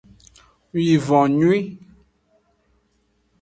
Wivonnyui. 0.73 1.59